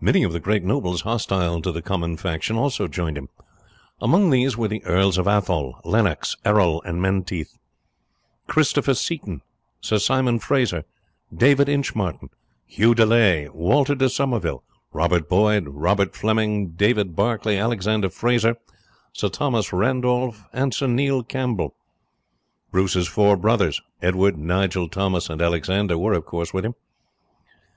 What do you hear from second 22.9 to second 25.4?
four brothers, Edward, Nigel, Thomas, and